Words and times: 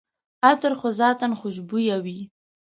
عطر 0.49 0.73
خو 0.79 0.87
ذاتاً 0.99 1.27
خوشبویه 1.39 1.97
وي. 2.03 2.19